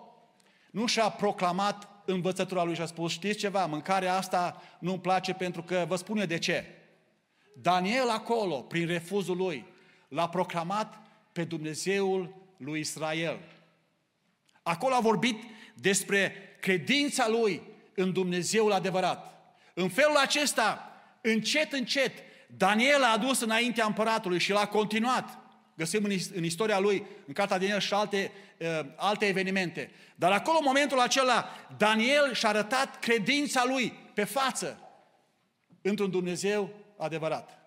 [0.70, 5.62] nu și-a proclamat învățătura lui și a spus, știți ceva, mâncarea asta nu-mi place pentru
[5.62, 6.64] că vă spun eu de ce.
[7.54, 9.66] Daniel acolo, prin refuzul lui,
[10.08, 10.98] l-a proclamat
[11.32, 13.38] pe Dumnezeul lui Israel.
[14.62, 15.42] Acolo a vorbit
[15.74, 17.62] despre credința lui
[17.94, 19.34] în Dumnezeul adevărat.
[19.74, 22.12] În felul acesta, încet, încet,
[22.56, 25.38] Daniel a adus înaintea împăratului și l-a continuat.
[25.76, 29.90] Găsim în, în istoria lui, în cartea Daniel și alte, uh, alte evenimente.
[30.14, 34.78] Dar acolo, în momentul acela, Daniel și-a arătat credința lui pe față
[35.82, 37.58] într-un Dumnezeu adevărat.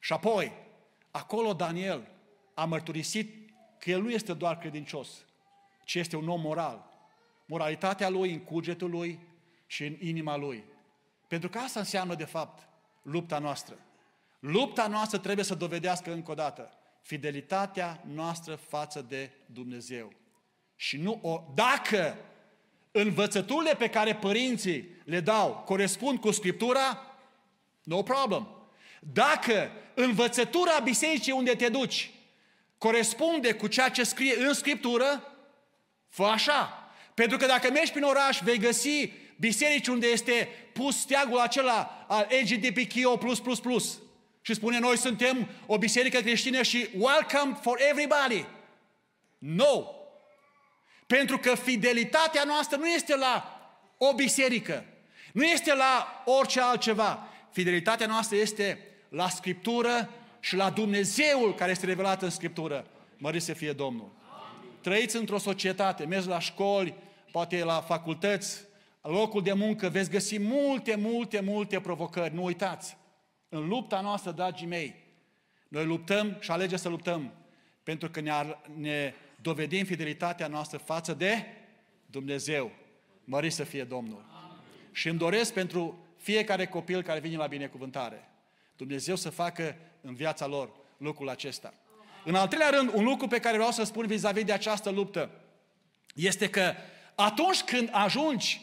[0.00, 0.52] Și apoi,
[1.10, 2.08] acolo Daniel
[2.54, 5.08] a mărturisit că el nu este doar credincios,
[5.84, 6.95] ci este un om moral.
[7.46, 9.18] Moralitatea lui în cugetul lui
[9.66, 10.64] și în inima lui.
[11.28, 12.68] Pentru că asta înseamnă, de fapt,
[13.02, 13.78] lupta noastră.
[14.38, 16.70] Lupta noastră trebuie să dovedească încă o dată
[17.02, 20.12] fidelitatea noastră față de Dumnezeu.
[20.76, 21.42] Și nu o...
[21.54, 22.16] Dacă
[22.90, 27.16] învățăturile pe care părinții le dau corespund cu Scriptura,
[27.82, 28.48] no problem.
[29.00, 32.10] Dacă învățătura bisericii unde te duci
[32.78, 35.22] corespunde cu ceea ce scrie în Scriptură,
[36.08, 36.85] fă așa.
[37.16, 42.28] Pentru că dacă mergi prin oraș, vei găsi biserici unde este pus steagul acela al
[42.42, 42.96] LGBTQ++,
[44.40, 48.44] și spune noi suntem o biserică creștină și welcome for everybody.
[49.38, 49.84] No!
[51.06, 53.60] Pentru că fidelitatea noastră nu este la
[53.98, 54.84] o biserică,
[55.32, 57.28] nu este la orice altceva.
[57.52, 62.86] Fidelitatea noastră este la Scriptură și la Dumnezeul care este revelat în Scriptură.
[63.16, 64.12] Mărit să fie Domnul.
[64.80, 66.94] Trăiți într-o societate, mergi la școli,
[67.36, 68.64] poate la facultăți,
[69.02, 72.34] la locul de muncă, veți găsi multe, multe, multe provocări.
[72.34, 72.96] Nu uitați!
[73.48, 74.94] În lupta noastră, dragii mei,
[75.68, 77.32] noi luptăm și alegem să luptăm
[77.82, 78.32] pentru că ne,
[78.76, 81.44] ne dovedim fidelitatea noastră față de
[82.06, 82.70] Dumnezeu.
[83.24, 84.24] Mări să fie Domnul.
[84.42, 84.58] Amin.
[84.92, 88.28] Și îmi doresc pentru fiecare copil care vine la binecuvântare,
[88.76, 91.74] Dumnezeu să facă în viața lor lucrul acesta.
[92.24, 95.30] În al treilea rând, un lucru pe care vreau să spun vis-a-vis de această luptă
[96.14, 96.74] este că
[97.16, 98.60] atunci când ajungi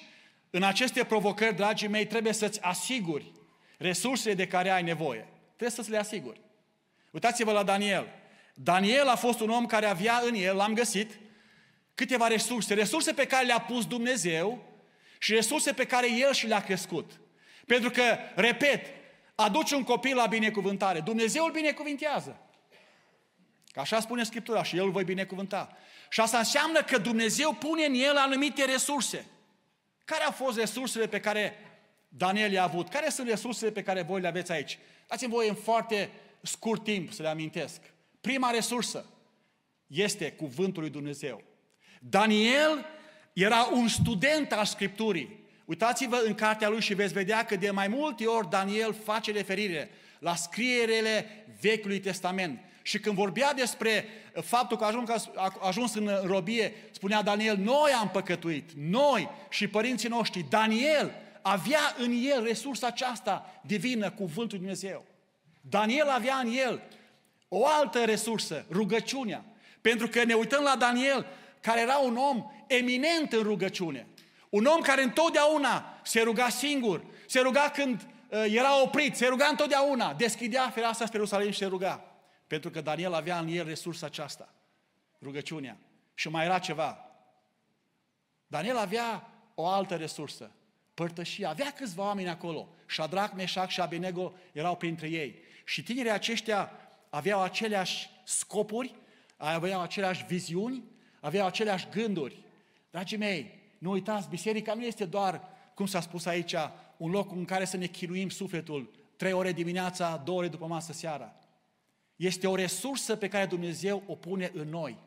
[0.50, 3.32] în aceste provocări, dragii mei, trebuie să-ți asiguri
[3.78, 5.28] resursele de care ai nevoie.
[5.46, 6.42] Trebuie să-ți le asiguri.
[7.12, 8.08] Uitați-vă la Daniel.
[8.54, 11.20] Daniel a fost un om care avea în el, l-am găsit,
[11.96, 14.64] câteva resurse, resurse pe care le-a pus Dumnezeu
[15.20, 17.12] și resurse pe care el și le-a crescut.
[17.66, 18.86] Pentru că, repet,
[19.36, 21.00] aduci un copil la binecuvântare.
[21.00, 22.40] Dumnezeu îl binecuvintează.
[23.72, 25.78] Că așa spune Scriptura și El îl voi binecuvânta.
[26.14, 29.26] Și asta înseamnă că Dumnezeu pune în el anumite resurse.
[30.06, 31.54] Care au fost resursele pe care
[32.08, 32.90] Daniel le-a avut?
[32.90, 34.80] Care sunt resursele pe care voi le aveți aici?
[35.08, 36.10] Dați-mi voi în foarte
[36.42, 37.82] scurt timp să le amintesc.
[38.22, 39.06] Prima resursă
[39.88, 41.44] este cuvântul lui Dumnezeu.
[42.00, 42.86] Daniel
[43.34, 45.40] era un student al Scripturii.
[45.66, 49.90] Uitați-vă în cartea lui și veți vedea că de mai multe ori Daniel face referire
[50.20, 52.60] la scrierele Vechiului Testament.
[52.84, 54.08] Și când vorbea despre
[54.42, 59.68] faptul că a ajuns, a ajuns în robie, spunea Daniel, noi am păcătuit, noi și
[59.68, 60.46] părinții noștri.
[60.50, 65.06] Daniel avea în el resursa aceasta divină, cuvântul Dumnezeu.
[65.62, 66.82] Daniel avea în el
[67.48, 69.46] o altă resursă, rugăciunea.
[69.82, 71.26] Pentru că ne uităm la Daniel,
[71.62, 74.08] care era un om eminent în rugăciune.
[74.50, 79.48] Un om care întotdeauna se ruga singur, se ruga când uh, era oprit, se ruga
[79.50, 82.13] întotdeauna, deschidea fereastra spre Ierusalim și se ruga.
[82.54, 84.54] Pentru că Daniel avea în el resursa aceasta,
[85.22, 85.78] rugăciunea.
[86.14, 87.10] Și mai era ceva.
[88.48, 90.52] Daniel avea o altă resursă,
[90.94, 91.50] părtășia.
[91.50, 92.70] Avea câțiva oameni acolo.
[92.86, 95.36] Shadrach, Meșac și Abenego erau printre ei.
[95.66, 96.72] Și tinerii aceștia
[97.10, 98.96] aveau aceleași scopuri,
[99.38, 100.84] aveau aceleași viziuni,
[101.20, 102.44] aveau aceleași gânduri.
[102.92, 105.42] Dragii mei, nu uitați, biserica nu este doar,
[105.74, 106.56] cum s-a spus aici,
[106.98, 110.94] un loc în care să ne chinuim sufletul, trei ore dimineața, două ore după masă
[110.94, 111.38] seara.
[112.24, 114.98] Este o resursă pe care Dumnezeu o pune în noi,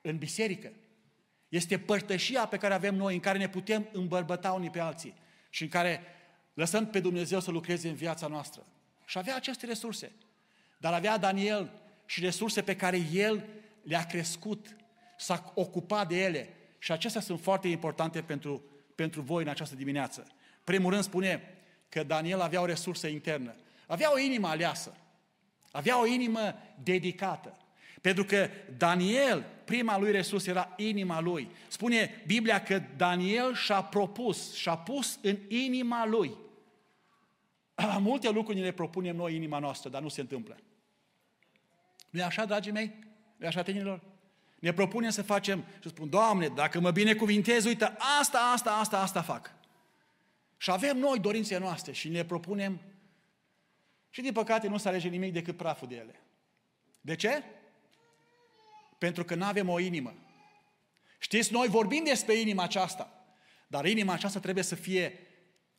[0.00, 0.72] în biserică.
[1.48, 5.14] Este părtășia pe care avem noi, în care ne putem îmbărbăta unii pe alții
[5.50, 6.00] și în care
[6.54, 8.66] lăsăm pe Dumnezeu să lucreze în viața noastră.
[9.04, 10.12] Și avea aceste resurse.
[10.78, 11.72] Dar avea Daniel
[12.06, 13.44] și resurse pe care el
[13.82, 14.76] le-a crescut,
[15.18, 16.48] s-a ocupat de ele.
[16.78, 20.26] Și acestea sunt foarte importante pentru, pentru voi în această dimineață.
[20.64, 21.54] Primul rând spune
[21.88, 23.54] că Daniel avea o resursă internă.
[23.86, 24.96] Avea o inimă aleasă.
[25.72, 27.56] Avea o inimă dedicată.
[28.00, 31.50] Pentru că Daniel, prima lui resursă era inima lui.
[31.68, 36.36] Spune Biblia că Daniel și-a propus, și-a pus în inima lui.
[37.98, 40.56] Multe lucruri ne le propunem noi inima noastră, dar nu se întâmplă.
[42.10, 42.92] nu e așa, dragii mei?
[43.36, 44.00] nu e așa, tinerilor?
[44.58, 47.84] Ne propunem să facem și spun, Doamne, dacă mă binecuvintez, uite,
[48.20, 49.54] asta, asta, asta, asta fac.
[50.56, 52.80] Și avem noi dorințe noastre și ne propunem
[54.14, 56.20] și din păcate nu se alege nimic decât praful de ele.
[57.00, 57.42] De ce?
[58.98, 60.14] Pentru că nu avem o inimă.
[61.18, 63.24] Știți, noi vorbim despre inima aceasta,
[63.66, 65.26] dar inima aceasta trebuie să fie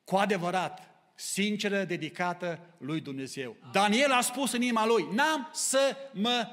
[0.03, 3.55] cu adevărat sinceră, dedicată lui Dumnezeu.
[3.71, 6.47] Daniel a spus în inima lui, n-am să mă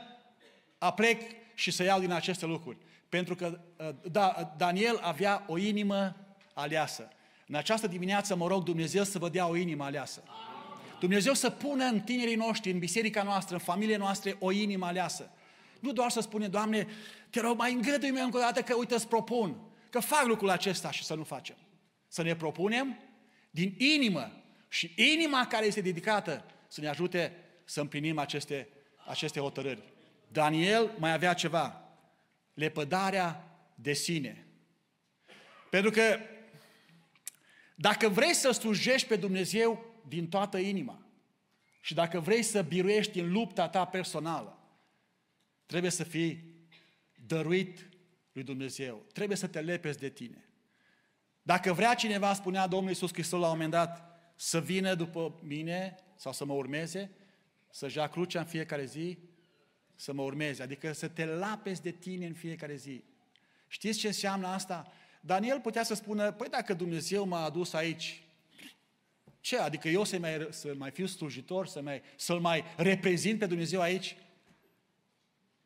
[0.79, 1.23] aplec
[1.55, 2.79] și să iau din aceste lucruri.
[3.09, 3.61] Pentru că
[4.03, 6.16] da, Daniel avea o inimă
[6.55, 7.09] aleasă.
[7.47, 10.23] În această dimineață mă rog Dumnezeu să vă dea o inimă aleasă.
[11.00, 15.30] Dumnezeu să pună în tinerii noștri, în biserica noastră, în familie noastre, o inimă aleasă.
[15.80, 16.86] Nu doar să spune, Doamne,
[17.30, 19.56] te rog, mai îngădui-mi încă o dată că, uite, îți propun,
[19.90, 21.56] că fac lucrul acesta și să nu facem.
[22.08, 22.98] Să ne propunem
[23.50, 24.32] din inimă
[24.68, 28.68] și inima care este dedicată să ne ajute să împlinim aceste,
[29.06, 29.82] aceste hotărâri.
[30.28, 31.84] Daniel mai avea ceva,
[32.54, 34.46] lepădarea de sine.
[35.70, 36.18] Pentru că
[37.74, 41.03] dacă vrei să slujești pe Dumnezeu din toată inima
[41.81, 44.59] și dacă vrei să biruiești în lupta ta personală,
[45.66, 46.44] trebuie să fii
[47.27, 47.88] dăruit
[48.33, 49.05] lui Dumnezeu.
[49.12, 50.49] Trebuie să te lepezi de tine.
[51.42, 55.94] Dacă vrea cineva, spunea Domnul Iisus Hristos la un moment dat, să vină după mine
[56.16, 57.11] sau să mă urmeze,
[57.70, 59.18] să-și ia crucea în fiecare zi,
[59.94, 63.05] să mă urmeze, adică să te lapezi de tine în fiecare zi.
[63.66, 64.92] Știți ce înseamnă asta?
[65.20, 68.23] Daniel putea să spună, păi dacă Dumnezeu m-a adus aici,
[69.40, 69.59] ce?
[69.59, 73.81] Adică eu să mai, să mai fiu slujitor, să mai, să-L mai reprezint pe Dumnezeu
[73.81, 74.16] aici?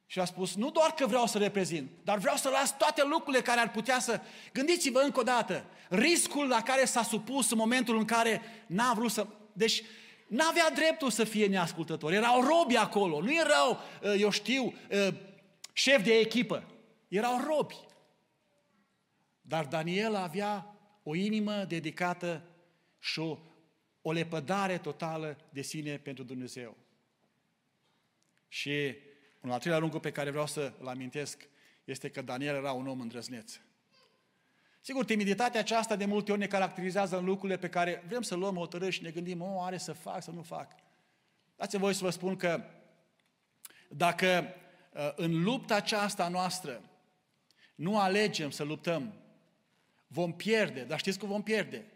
[0.06, 3.42] Și a spus, nu doar că vreau să reprezint, dar vreau să las toate lucrurile
[3.42, 4.20] care ar putea să...
[4.52, 9.10] Gândiți-vă încă o dată, riscul la care s-a supus în momentul în care n-a vrut
[9.10, 9.26] să...
[9.52, 9.82] Deci,
[10.26, 12.12] n-avea dreptul să fie neascultător.
[12.12, 15.08] Erau robi acolo, nu erau, uh, eu știu, uh,
[15.72, 16.64] șef de echipă.
[17.08, 17.76] Erau robi.
[19.40, 22.42] Dar Daniel avea o inimă dedicată
[22.98, 23.38] și o,
[24.06, 26.76] o lepădare totală de sine pentru Dumnezeu.
[28.48, 28.96] Și
[29.40, 31.48] un al treilea lucru pe care vreau să-l amintesc
[31.84, 33.60] este că Daniel era un om îndrăzneț.
[34.80, 38.54] Sigur, timiditatea aceasta de multe ori ne caracterizează în lucrurile pe care vrem să luăm
[38.54, 40.72] hotărâri și ne gândim, o, are să fac, să nu fac.
[41.56, 42.64] Dați-mi voi să vă spun că
[43.88, 44.54] dacă
[44.92, 46.82] uh, în lupta aceasta noastră,
[47.74, 49.14] nu alegem să luptăm,
[50.06, 50.84] vom pierde.
[50.84, 51.86] Dar știți cum vom pierde?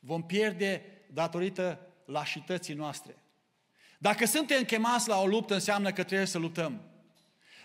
[0.00, 3.16] Vom pierde datorită lașității noastre.
[3.98, 6.80] Dacă suntem chemați la o luptă, înseamnă că trebuie să luptăm.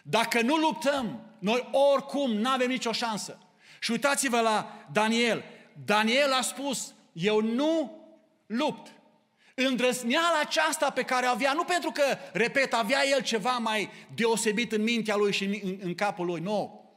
[0.03, 3.37] Dacă nu luptăm, noi oricum nu avem nicio șansă.
[3.79, 5.43] Și uitați-vă la Daniel.
[5.85, 8.01] Daniel a spus, eu nu
[8.45, 8.91] lupt.
[9.55, 14.81] Îndrăzneala aceasta pe care avea, nu pentru că, repet, avea el ceva mai deosebit în
[14.81, 16.89] mintea lui și în, în capul lui, nu.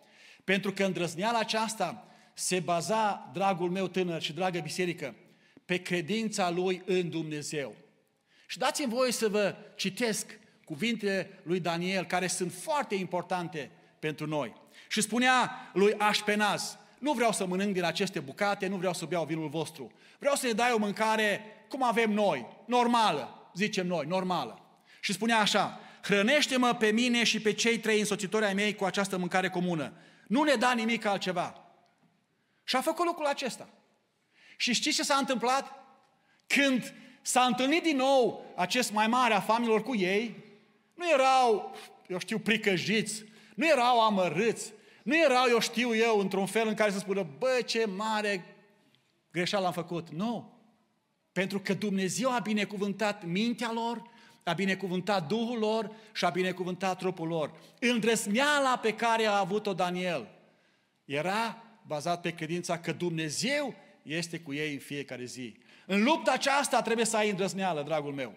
[0.44, 5.14] Pentru că îndrăzneala aceasta se baza, dragul meu tânăr și dragă biserică,
[5.72, 7.74] pe credința lui în Dumnezeu.
[8.46, 14.54] Și dați-mi voie să vă citesc cuvintele lui Daniel, care sunt foarte importante pentru noi.
[14.88, 19.24] Și spunea lui Așpenaz, nu vreau să mănânc din aceste bucate, nu vreau să beau
[19.24, 19.92] vinul vostru.
[20.18, 24.60] Vreau să ne dai o mâncare cum avem noi, normală, zicem noi, normală.
[25.00, 29.18] Și spunea așa, hrănește-mă pe mine și pe cei trei însoțitori ai mei cu această
[29.18, 29.92] mâncare comună.
[30.26, 31.64] Nu ne da nimic altceva.
[32.64, 33.68] Și a făcut lucrul acesta.
[34.62, 35.72] Și știți ce s-a întâmplat?
[36.46, 40.36] Când s-a întâlnit din nou acest mai mare a familiilor cu ei,
[40.94, 46.68] nu erau, eu știu, pricăjiți, nu erau amărâți, nu erau, eu știu eu, într-un fel
[46.68, 48.44] în care să spună, bă, ce mare
[49.30, 50.08] greșeală am făcut.
[50.08, 50.58] Nu.
[51.32, 54.02] Pentru că Dumnezeu a binecuvântat mintea lor,
[54.44, 57.52] a binecuvântat Duhul lor și a binecuvântat trupul lor.
[57.78, 60.28] Îndrăsneala pe care a avut-o Daniel
[61.04, 65.56] era bazat pe credința că Dumnezeu este cu ei în fiecare zi.
[65.86, 68.34] În lupta aceasta trebuie să ai îndrăzneală, dragul meu.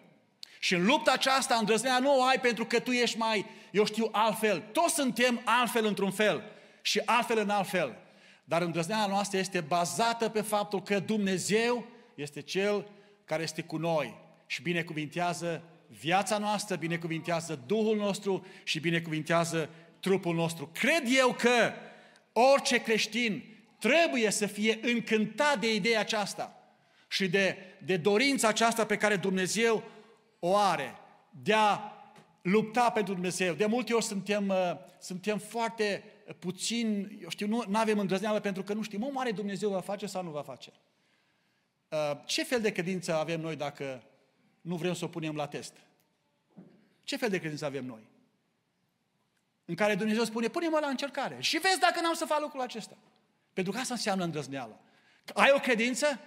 [0.60, 4.10] Și în lupta aceasta îndrăzneala nu o ai pentru că tu ești mai, eu știu,
[4.12, 4.64] altfel.
[4.72, 6.44] Toți suntem altfel într-un fel
[6.82, 7.98] și altfel în alt fel.
[8.44, 11.86] Dar îndrăzneala noastră este bazată pe faptul că Dumnezeu
[12.16, 12.88] este Cel
[13.26, 20.70] care este cu noi și binecuvintează viața noastră, binecuvintează Duhul nostru și binecuvintează trupul nostru.
[20.74, 21.74] Cred eu că
[22.34, 23.55] orice creștin
[23.88, 26.56] trebuie să fie încântat de ideea aceasta
[27.08, 29.84] și de, de dorința aceasta pe care Dumnezeu
[30.40, 30.96] o are,
[31.44, 31.80] de a
[32.42, 33.54] lupta pentru Dumnezeu.
[33.54, 36.04] De multe ori suntem, uh, suntem foarte
[36.40, 40.06] puțin, eu știu, nu avem îndrăzneală pentru că nu știm, mă, mare Dumnezeu va face
[40.06, 40.72] sau nu va face.
[41.90, 44.04] Uh, ce fel de credință avem noi dacă
[44.62, 45.74] nu vrem să o punem la test?
[47.04, 48.08] Ce fel de credință avem noi?
[49.66, 52.98] În care Dumnezeu spune, pune-mă la încercare și vezi dacă n-am să fac lucrul acesta.
[53.56, 54.80] Pentru că asta înseamnă îndrăzneală.
[55.34, 56.20] Ai o credință?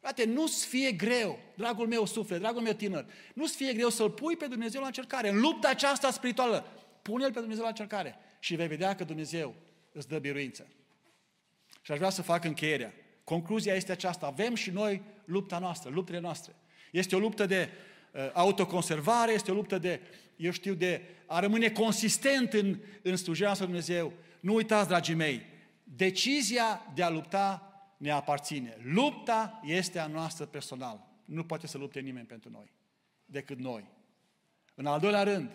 [0.00, 4.36] Frate, nu-ți fie greu, dragul meu suflet, dragul meu tânăr, nu-ți fie greu să-L pui
[4.36, 5.28] pe Dumnezeu la încercare.
[5.28, 6.66] În lupta aceasta spirituală,
[7.02, 9.54] pune-L pe Dumnezeu la încercare și vei vedea că Dumnezeu
[9.92, 10.66] îți dă biruință.
[11.82, 12.92] Și aș vrea să fac încheierea.
[13.24, 14.26] Concluzia este aceasta.
[14.26, 16.54] Avem și noi lupta noastră, luptele noastre.
[16.92, 17.68] Este o luptă de
[18.12, 20.00] uh, autoconservare, este o luptă de,
[20.36, 24.12] eu știu, de a rămâne consistent în, în slujirea să Dumnezeu.
[24.40, 25.46] Nu uitați, dragii mei,
[26.00, 28.76] decizia de a lupta ne aparține.
[28.82, 31.06] Lupta este a noastră personal.
[31.24, 32.72] Nu poate să lupte nimeni pentru noi,
[33.24, 33.84] decât noi.
[34.74, 35.50] În al doilea rând,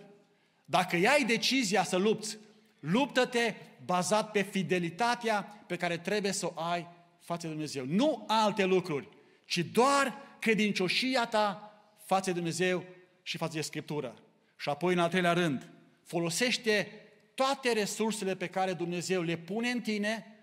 [0.65, 2.37] dacă iai decizia să lupți,
[2.79, 3.53] luptă-te
[3.85, 6.87] bazat pe fidelitatea pe care trebuie să o ai
[7.19, 7.85] față de Dumnezeu.
[7.85, 9.09] Nu alte lucruri,
[9.45, 11.71] ci doar credincioșia ta
[12.05, 12.83] față de Dumnezeu
[13.21, 14.15] și față de Scriptură.
[14.57, 15.69] Și apoi, în al treilea rând,
[16.03, 16.87] folosește
[17.35, 20.34] toate resursele pe care Dumnezeu le pune în tine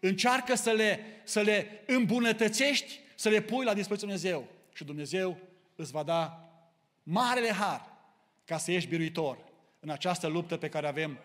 [0.00, 4.48] Încearcă să le, să le îmbunătățești, să le pui la dispoziția Dumnezeu.
[4.74, 5.38] Și Dumnezeu
[5.76, 6.50] îți va da
[7.02, 7.92] marele har
[8.44, 9.38] ca să ieși biruitor
[9.80, 11.18] în această luptă pe care avem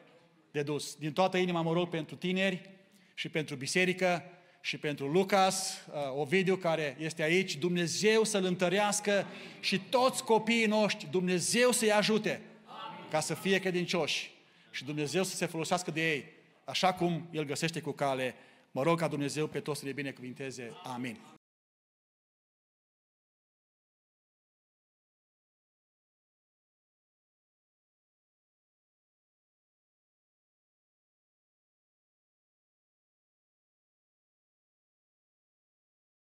[0.51, 0.95] de dus.
[0.95, 2.69] Din toată inima mă rog pentru tineri
[3.13, 4.23] și pentru biserică
[4.61, 9.25] și pentru Lucas, uh, Ovidiu care este aici, Dumnezeu să-l întărească
[9.59, 12.41] și toți copiii noștri, Dumnezeu să-i ajute
[13.09, 14.31] ca să fie credincioși
[14.71, 16.25] și Dumnezeu să se folosească de ei,
[16.63, 18.35] așa cum El găsește cu cale
[18.75, 20.71] Mă rog ca Dumnezeu pe toți să ne binecuvinteze.
[20.83, 21.17] Amin.